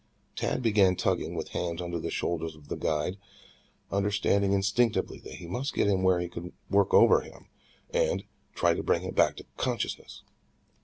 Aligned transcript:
Tad 0.35 0.63
began 0.63 0.95
tugging, 0.95 1.35
with 1.35 1.49
hands 1.49 1.79
under 1.79 1.99
the 1.99 2.09
shoulders 2.09 2.55
of 2.55 2.69
the 2.69 2.75
guide, 2.75 3.17
understanding 3.91 4.51
instinctively 4.51 5.19
that 5.19 5.35
he 5.35 5.45
must 5.45 5.75
get 5.75 5.87
him 5.87 6.01
where 6.01 6.17
they 6.17 6.27
could 6.27 6.53
work 6.71 6.91
over 6.91 7.21
him 7.21 7.49
and 7.93 8.23
try 8.55 8.73
to 8.73 8.81
bring 8.81 9.03
him 9.03 9.13
back 9.13 9.35
to 9.35 9.45
consciousness. 9.57 10.23